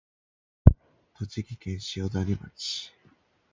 [1.13, 2.91] 栃木県塩谷町